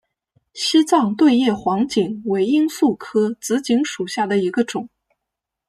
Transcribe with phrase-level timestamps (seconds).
[0.55, 4.89] 西藏对叶黄堇为罂粟科紫堇属下的一个种。